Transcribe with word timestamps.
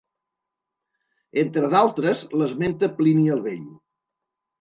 Entre 1.41 1.69
d'altres 1.73 2.23
l'esmenta 2.39 2.89
Plini 3.03 3.27
el 3.37 3.45
Vell. 3.45 3.69